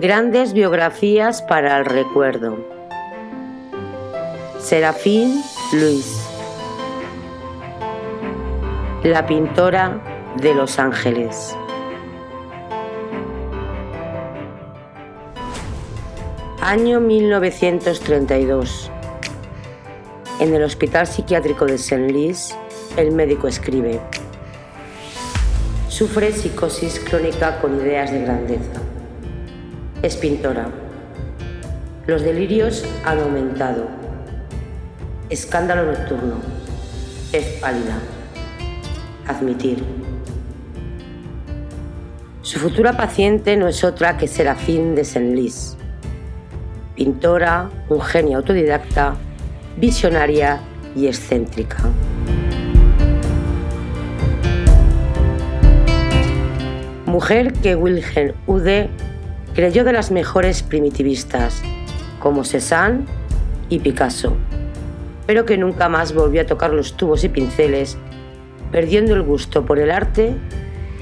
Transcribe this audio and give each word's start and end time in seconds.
Grandes 0.00 0.52
biografías 0.52 1.42
para 1.42 1.76
el 1.76 1.84
recuerdo. 1.84 2.56
Serafín 4.60 5.42
Luis. 5.72 6.24
La 9.02 9.26
pintora 9.26 10.00
de 10.40 10.54
Los 10.54 10.78
Ángeles. 10.78 11.56
Año 16.60 17.00
1932. 17.00 18.92
En 20.38 20.54
el 20.54 20.62
Hospital 20.62 21.08
Psiquiátrico 21.08 21.66
de 21.66 21.76
Saint 21.76 22.12
Louis, 22.12 22.56
el 22.96 23.10
médico 23.10 23.48
escribe. 23.48 23.98
Sufre 25.88 26.30
psicosis 26.30 27.00
crónica 27.00 27.58
con 27.60 27.80
ideas 27.80 28.12
de 28.12 28.20
grandeza 28.20 28.87
es 30.02 30.16
pintora. 30.16 30.68
Los 32.06 32.22
delirios 32.22 32.84
han 33.04 33.18
aumentado. 33.18 33.86
Escándalo 35.28 35.92
nocturno. 35.92 36.36
Es 37.32 37.44
pálida. 37.60 37.98
Admitir. 39.26 39.84
Su 42.42 42.60
futura 42.60 42.96
paciente 42.96 43.56
no 43.56 43.68
es 43.68 43.84
otra 43.84 44.16
que 44.16 44.28
Serafín 44.28 44.94
de 44.94 45.04
Senlis. 45.04 45.76
Pintora, 46.94 47.68
un 47.88 48.00
genio 48.00 48.38
autodidacta, 48.38 49.16
visionaria 49.76 50.60
y 50.96 51.08
excéntrica. 51.08 51.78
Mujer 57.04 57.52
que 57.52 57.74
Wilhelm 57.74 58.34
Ude 58.46 58.90
creyó 59.58 59.82
de 59.82 59.92
las 59.92 60.12
mejores 60.12 60.62
primitivistas, 60.62 61.62
como 62.20 62.44
Cézanne 62.44 63.06
y 63.68 63.80
Picasso, 63.80 64.36
pero 65.26 65.46
que 65.46 65.58
nunca 65.58 65.88
más 65.88 66.14
volvió 66.14 66.42
a 66.42 66.46
tocar 66.46 66.72
los 66.72 66.96
tubos 66.96 67.24
y 67.24 67.28
pinceles, 67.28 67.98
perdiendo 68.70 69.16
el 69.16 69.24
gusto 69.24 69.66
por 69.66 69.80
el 69.80 69.90
arte, 69.90 70.36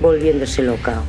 volviéndose 0.01 0.63
loca. 0.63 1.03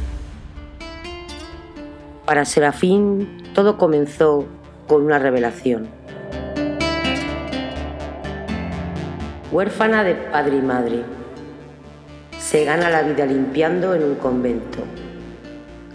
Para 2.25 2.43
Serafín 2.43 3.43
todo 3.53 3.77
comenzó 3.77 4.45
con 4.85 5.03
una 5.03 5.17
revelación. 5.17 5.87
Huérfana 9.53 10.03
de 10.03 10.15
padre 10.15 10.57
y 10.57 10.61
madre, 10.61 11.03
se 12.39 12.65
gana 12.65 12.89
la 12.89 13.03
vida 13.03 13.25
limpiando 13.25 13.95
en 13.95 14.03
un 14.03 14.15
convento. 14.15 14.79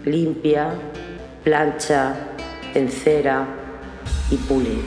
Limpia, 0.03 0.73
plancha, 1.43 2.15
encera 2.73 3.45
y 4.31 4.37
pule. 4.37 4.79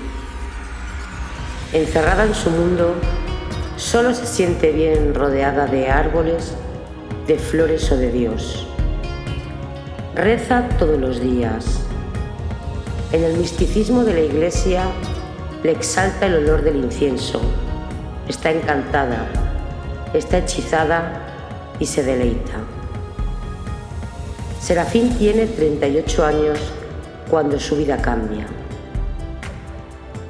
Encerrada 1.72 2.24
en 2.24 2.34
su 2.34 2.50
mundo, 2.50 2.94
solo 3.76 4.14
se 4.14 4.26
siente 4.26 4.72
bien 4.72 5.14
rodeada 5.14 5.66
de 5.66 5.90
árboles, 5.90 6.54
de 7.26 7.38
flores 7.38 7.90
o 7.92 7.96
de 7.96 8.10
Dios. 8.10 8.66
Reza 10.14 10.68
todos 10.78 10.98
los 10.98 11.20
días. 11.20 11.82
En 13.12 13.22
el 13.22 13.36
misticismo 13.36 14.04
de 14.04 14.14
la 14.14 14.20
iglesia 14.20 14.84
le 15.62 15.72
exalta 15.72 16.26
el 16.26 16.36
olor 16.36 16.62
del 16.62 16.76
incienso. 16.76 17.40
Está 18.28 18.50
encantada, 18.50 19.26
está 20.14 20.38
hechizada 20.38 21.22
y 21.78 21.86
se 21.86 22.02
deleita. 22.02 22.75
Serafín 24.66 25.10
tiene 25.16 25.46
38 25.46 26.26
años 26.26 26.58
cuando 27.30 27.56
su 27.60 27.76
vida 27.76 27.98
cambia. 27.98 28.48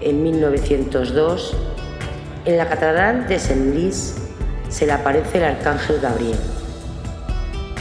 En 0.02 0.22
1902, 0.22 1.56
en 2.44 2.58
la 2.58 2.68
Catedral 2.68 3.28
de 3.28 3.38
Senlis 3.38 4.14
se 4.68 4.84
le 4.84 4.92
aparece 4.92 5.38
el 5.38 5.44
Arcángel 5.44 6.00
Gabriel. 6.02 6.36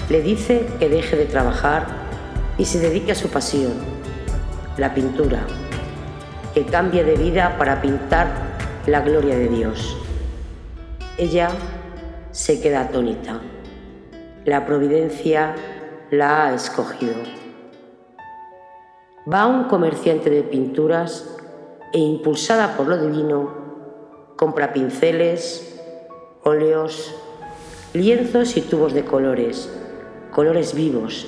Le 0.07 0.21
dice 0.21 0.66
que 0.79 0.88
deje 0.88 1.17
de 1.17 1.25
trabajar 1.25 1.88
y 2.57 2.63
se 2.63 2.79
dedique 2.79 3.11
a 3.11 3.16
su 3.16 3.27
pasión, 3.27 3.73
la 4.77 4.93
pintura, 4.93 5.41
que 6.53 6.63
cambie 6.63 7.03
de 7.03 7.17
vida 7.17 7.57
para 7.57 7.81
pintar 7.81 8.29
la 8.87 9.01
gloria 9.01 9.37
de 9.37 9.49
Dios. 9.49 9.97
Ella 11.17 11.49
se 12.31 12.61
queda 12.61 12.79
atónita. 12.83 13.41
La 14.45 14.66
providencia 14.66 15.55
la 16.11 16.45
ha 16.45 16.53
escogido. 16.53 17.16
Va 19.31 19.41
a 19.41 19.47
un 19.47 19.63
comerciante 19.63 20.29
de 20.29 20.43
pinturas 20.43 21.35
e 21.93 21.97
impulsada 21.97 22.77
por 22.77 22.88
lo 22.88 22.97
divino, 22.97 24.35
compra 24.35 24.71
pinceles, 24.71 25.81
óleos, 26.43 27.16
lienzos 27.93 28.55
y 28.55 28.61
tubos 28.61 28.93
de 28.93 29.03
colores, 29.03 29.71
colores 30.31 30.75
vivos, 30.75 31.27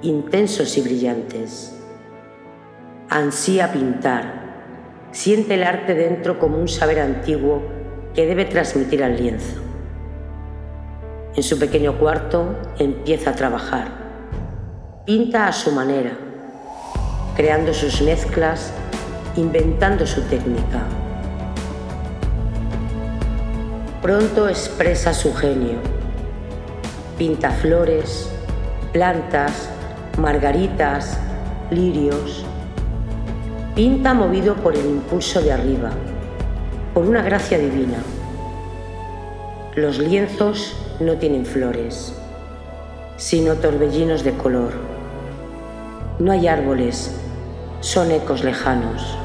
intensos 0.00 0.78
y 0.78 0.82
brillantes. 0.82 1.78
Ansía 3.10 3.70
pintar, 3.70 5.08
siente 5.12 5.54
el 5.54 5.64
arte 5.64 5.94
dentro 5.94 6.38
como 6.38 6.58
un 6.58 6.68
saber 6.68 7.00
antiguo 7.00 7.62
que 8.14 8.26
debe 8.26 8.46
transmitir 8.46 9.04
al 9.04 9.16
lienzo. 9.16 9.60
En 11.34 11.42
su 11.42 11.58
pequeño 11.58 11.98
cuarto 11.98 12.56
empieza 12.78 13.30
a 13.30 13.34
trabajar 13.34 13.95
Pinta 15.06 15.46
a 15.46 15.52
su 15.52 15.70
manera, 15.70 16.18
creando 17.36 17.72
sus 17.72 18.02
mezclas, 18.02 18.72
inventando 19.36 20.04
su 20.04 20.20
técnica. 20.22 20.82
Pronto 24.02 24.48
expresa 24.48 25.14
su 25.14 25.32
genio. 25.32 25.78
Pinta 27.16 27.52
flores, 27.52 28.28
plantas, 28.92 29.70
margaritas, 30.18 31.16
lirios. 31.70 32.44
Pinta 33.76 34.12
movido 34.12 34.56
por 34.56 34.74
el 34.74 34.86
impulso 34.86 35.40
de 35.40 35.52
arriba, 35.52 35.90
por 36.94 37.06
una 37.06 37.22
gracia 37.22 37.58
divina. 37.58 37.98
Los 39.76 40.00
lienzos 40.00 40.76
no 40.98 41.12
tienen 41.12 41.46
flores, 41.46 42.12
sino 43.16 43.54
torbellinos 43.54 44.24
de 44.24 44.32
color 44.32 44.95
no 46.18 46.32
hay 46.32 46.48
árboles, 46.48 47.14
son 47.80 48.10
ecos 48.10 48.42
lejanos. 48.42 49.18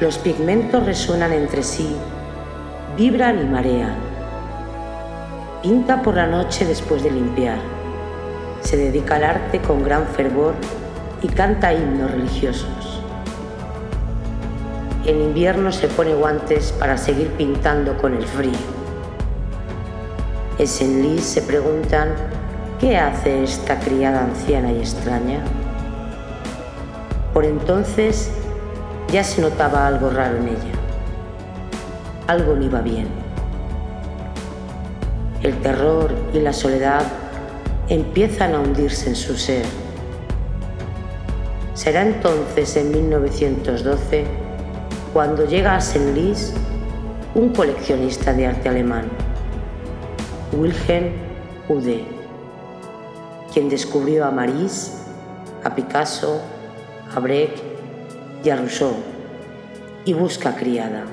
Los 0.00 0.18
pigmentos 0.18 0.86
resuenan 0.86 1.32
entre 1.32 1.62
sí, 1.64 1.96
vibran 2.96 3.40
y 3.40 3.44
marean. 3.44 3.94
Pinta 5.62 6.02
por 6.02 6.14
la 6.14 6.28
noche 6.28 6.64
después 6.64 7.02
de 7.02 7.10
limpiar. 7.10 7.58
Se 8.60 8.76
dedica 8.76 9.16
al 9.16 9.24
arte 9.24 9.60
con 9.60 9.82
gran 9.82 10.06
fervor 10.06 10.54
y 11.22 11.28
canta 11.28 11.72
himnos 11.72 12.12
religiosos. 12.12 13.02
En 15.04 15.20
invierno 15.20 15.72
se 15.72 15.88
pone 15.88 16.14
guantes 16.14 16.72
para 16.78 16.96
seguir 16.96 17.28
pintando 17.32 17.96
con 17.96 18.14
el 18.14 18.24
frío. 18.24 18.52
En 20.58 21.02
Lis 21.02 21.24
se 21.24 21.42
preguntan 21.42 22.14
¿Qué 22.80 22.98
hace 22.98 23.42
esta 23.42 23.80
criada 23.80 24.24
anciana 24.24 24.70
y 24.70 24.78
extraña? 24.78 25.40
Por 27.36 27.44
entonces 27.44 28.30
ya 29.12 29.22
se 29.22 29.42
notaba 29.42 29.86
algo 29.86 30.08
raro 30.08 30.38
en 30.38 30.48
ella. 30.48 30.72
Algo 32.28 32.54
no 32.54 32.64
iba 32.64 32.80
bien. 32.80 33.08
El 35.42 35.60
terror 35.60 36.14
y 36.32 36.40
la 36.40 36.54
soledad 36.54 37.02
empiezan 37.90 38.54
a 38.54 38.60
hundirse 38.60 39.10
en 39.10 39.16
su 39.16 39.36
ser. 39.36 39.66
Será 41.74 42.06
entonces 42.06 42.74
en 42.78 42.90
1912 42.90 44.24
cuando 45.12 45.44
llega 45.44 45.76
a 45.76 45.80
Senlis 45.82 46.54
un 47.34 47.50
coleccionista 47.50 48.32
de 48.32 48.46
arte 48.46 48.70
alemán, 48.70 49.10
Wilhelm 50.52 51.12
Ude, 51.68 52.02
quien 53.52 53.68
descubrió 53.68 54.24
a 54.24 54.30
Maris, 54.30 55.02
a 55.64 55.74
Picasso, 55.74 56.40
a 57.16 57.20
Brecht 57.20 57.56
y 58.44 58.50
a 58.50 58.56
Rousseau 58.56 58.94
y 60.04 60.12
busca 60.12 60.54
criada. 60.54 61.04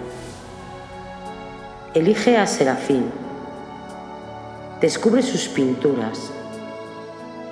Elige 1.94 2.38
a 2.38 2.46
Serafín, 2.46 3.06
descubre 4.82 5.22
sus 5.22 5.48
pinturas, 5.48 6.30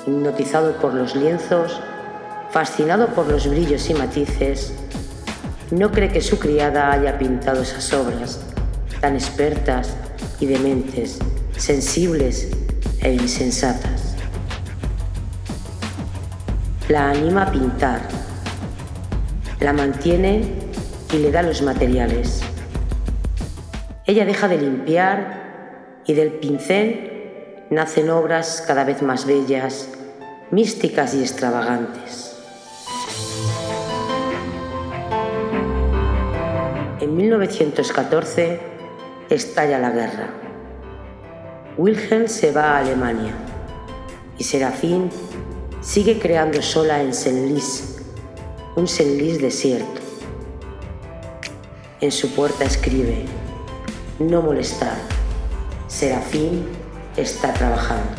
hipnotizado 0.06 0.74
por 0.74 0.94
los 0.94 1.16
lienzos, 1.16 1.80
fascinado 2.50 3.08
por 3.08 3.28
los 3.28 3.50
brillos 3.50 3.90
y 3.90 3.94
matices, 3.94 4.74
no 5.72 5.90
cree 5.90 6.10
que 6.10 6.20
su 6.20 6.38
criada 6.38 6.92
haya 6.92 7.18
pintado 7.18 7.62
esas 7.62 7.94
obras 7.94 8.42
tan 9.00 9.16
expertas 9.16 9.96
y 10.42 10.46
dementes, 10.48 11.20
sensibles 11.56 12.50
e 13.00 13.14
insensatas. 13.14 14.16
La 16.90 17.12
anima 17.12 17.44
a 17.44 17.52
pintar, 17.52 18.21
la 19.62 19.74
mantiene 19.74 20.42
y 21.14 21.18
le 21.18 21.32
da 21.32 21.44
los 21.44 21.62
materiales. 21.62 22.42
Ella 24.08 24.26
deja 24.26 24.48
de 24.48 24.58
limpiar 24.58 26.02
y 26.06 26.14
del 26.14 26.32
pincel 26.32 27.66
nacen 27.70 28.10
obras 28.10 28.64
cada 28.66 28.84
vez 28.84 29.04
más 29.04 29.26
bellas, 29.26 29.90
místicas 30.50 31.14
y 31.14 31.22
extravagantes. 31.22 32.36
En 37.00 37.16
1914 37.16 38.60
estalla 39.30 39.78
la 39.78 39.92
guerra. 39.92 40.30
Wilhelm 41.78 42.28
se 42.28 42.52
va 42.52 42.72
a 42.72 42.80
Alemania 42.80 43.34
y 44.40 44.44
Serafín 44.44 45.12
sigue 45.82 46.20
creando 46.20 46.62
sola 46.64 47.02
en 47.02 47.14
Senlis, 47.14 47.91
un 48.76 48.88
Senlis 48.88 49.42
desierto. 49.42 50.02
En 52.00 52.12
su 52.12 52.34
puerta 52.34 52.64
escribe, 52.64 53.26
no 54.20 54.42
molestar, 54.42 54.96
Serafín 55.88 56.66
está 57.18 57.54
trabajando. 57.54 58.14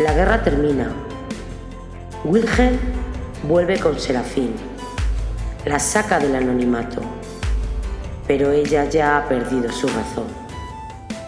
La 0.00 0.12
guerra 0.12 0.42
termina. 0.42 0.92
Wilhelm 2.24 2.78
vuelve 3.44 3.78
con 3.78 3.98
Serafín. 4.00 4.54
La 5.64 5.78
saca 5.78 6.18
del 6.18 6.34
anonimato. 6.34 7.00
Pero 8.26 8.50
ella 8.50 8.86
ya 8.86 9.18
ha 9.18 9.28
perdido 9.28 9.70
su 9.70 9.86
razón. 9.86 10.26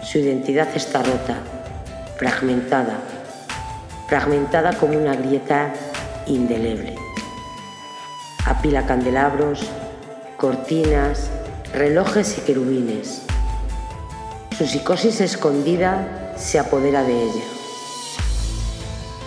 Su 0.03 0.19
identidad 0.19 0.69
está 0.75 1.03
rota, 1.03 1.37
fragmentada, 2.19 2.99
fragmentada 4.09 4.79
como 4.79 4.99
una 4.99 5.17
grieta 5.17 5.73
indeleble. 6.27 6.97
Apila 8.47 8.87
candelabros, 8.87 9.67
cortinas, 10.37 11.31
relojes 11.73 12.39
y 12.39 12.41
querubines. 12.43 13.23
Su 14.57 14.67
psicosis 14.67 15.21
escondida 15.21 16.33
se 16.37 16.59
apodera 16.59 17.03
de 17.03 17.23
ella. 17.25 17.45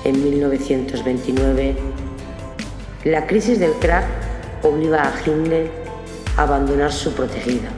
En 0.06 0.24
1929, 0.24 1.76
la 3.04 3.28
crisis 3.28 3.60
del 3.60 3.74
crack 3.74 4.06
obliga 4.64 5.04
a 5.04 5.14
Himmler 5.26 5.72
a 6.38 6.44
abandonar 6.44 6.92
su 6.92 7.14
protegida. 7.14 7.70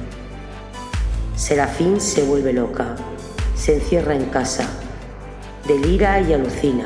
Serafín 1.36 2.00
se 2.00 2.24
vuelve 2.24 2.54
loca, 2.54 2.96
se 3.56 3.76
encierra 3.76 4.16
en 4.16 4.26
casa, 4.26 4.66
delira 5.68 6.20
y 6.22 6.34
alucina. 6.34 6.86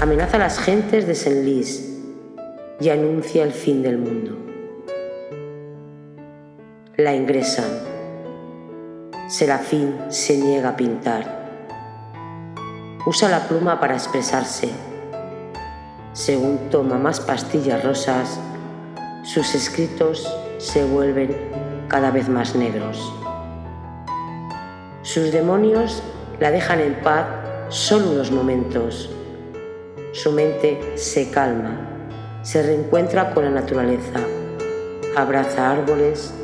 Amenaza 0.00 0.36
a 0.36 0.40
las 0.40 0.58
gentes 0.58 1.06
de 1.06 1.14
Senlis 1.14 1.98
y 2.80 2.88
anuncia 2.88 3.44
el 3.44 3.52
fin 3.52 3.82
del 3.82 3.98
mundo. 3.98 4.36
La 6.96 7.14
ingresan. 7.14 7.70
Serafín 9.28 9.94
se 10.08 10.36
niega 10.38 10.70
a 10.70 10.76
pintar. 10.76 11.42
Usa 13.06 13.28
la 13.28 13.46
pluma 13.46 13.78
para 13.80 13.94
expresarse. 13.94 14.70
Según 16.12 16.70
toma 16.70 16.98
más 16.98 17.20
pastillas 17.20 17.84
rosas, 17.84 18.38
sus 19.22 19.54
escritos 19.54 20.28
se 20.58 20.84
vuelven 20.84 21.36
cada 21.88 22.10
vez 22.10 22.28
más 22.28 22.54
negros. 22.54 23.12
Sus 25.02 25.32
demonios 25.32 26.02
la 26.42 26.50
dejan 26.50 26.80
en 26.80 26.94
paz 26.94 27.24
solo 27.68 28.10
unos 28.10 28.32
momentos. 28.32 29.08
Su 30.10 30.32
mente 30.32 30.80
se 30.96 31.30
calma, 31.30 32.08
se 32.42 32.64
reencuentra 32.64 33.32
con 33.32 33.44
la 33.44 33.50
naturaleza, 33.50 34.18
abraza 35.14 35.70
árboles 35.70 36.34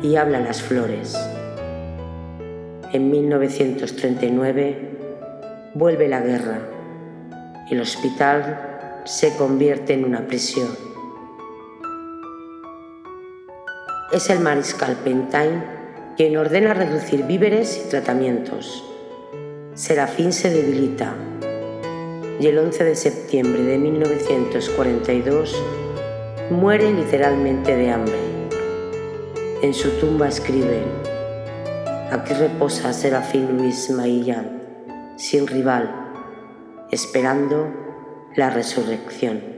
y 0.00 0.14
habla 0.14 0.38
las 0.38 0.62
flores. 0.62 1.18
En 2.92 3.10
1939 3.10 5.72
vuelve 5.74 6.06
la 6.06 6.20
guerra. 6.20 6.60
El 7.68 7.80
hospital 7.80 9.02
se 9.06 9.36
convierte 9.36 9.94
en 9.94 10.04
una 10.04 10.28
prisión. 10.28 10.68
Es 14.12 14.30
el 14.30 14.38
mariscal 14.38 14.94
Pentain 15.02 15.64
quien 16.16 16.36
ordena 16.36 16.74
reducir 16.74 17.24
víveres 17.24 17.84
y 17.84 17.90
tratamientos. 17.90 18.84
Serafín 19.78 20.32
se 20.32 20.50
debilita 20.50 21.14
y 22.40 22.48
el 22.48 22.58
11 22.58 22.82
de 22.82 22.96
septiembre 22.96 23.62
de 23.62 23.78
1942 23.78 25.54
muere 26.50 26.92
literalmente 26.92 27.76
de 27.76 27.92
hambre. 27.92 28.18
En 29.62 29.72
su 29.72 29.90
tumba 30.00 30.26
escriben, 30.26 30.82
aquí 32.10 32.34
reposa 32.34 32.92
Serafín 32.92 33.56
Luis 33.56 33.88
Maillán 33.90 34.60
sin 35.16 35.46
rival, 35.46 36.10
esperando 36.90 37.72
la 38.34 38.50
resurrección. 38.50 39.57